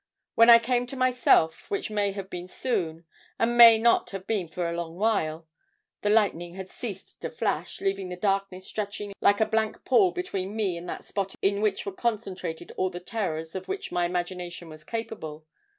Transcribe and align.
When 0.33 0.49
I 0.49 0.57
came 0.57 0.87
to 0.87 0.95
myself 0.95 1.69
which 1.69 1.91
may 1.91 2.11
have 2.13 2.27
been 2.27 2.47
soon, 2.47 3.05
and 3.37 3.55
may 3.55 3.77
not 3.77 4.09
have 4.09 4.25
been 4.25 4.47
for 4.47 4.67
a 4.67 4.73
long 4.73 4.95
while 4.95 5.47
the 6.01 6.09
lightning 6.09 6.55
had 6.55 6.71
ceased 6.71 7.21
to 7.21 7.29
flash, 7.29 7.79
leaving 7.81 8.09
the 8.09 8.15
darkness 8.15 8.65
stretching 8.65 9.13
like 9.21 9.39
a 9.39 9.45
blank 9.45 9.85
pall 9.85 10.09
between 10.09 10.55
me 10.55 10.75
and 10.75 10.89
that 10.89 11.05
spot 11.05 11.35
in 11.43 11.61
which 11.61 11.85
were 11.85 11.91
concentrated 11.91 12.71
all 12.77 12.89
the 12.89 12.99
terrors 12.99 13.53
of 13.53 13.67
which 13.67 13.91
my 13.91 14.05
imagination 14.07 14.69
was 14.69 14.83
capable. 14.83 15.45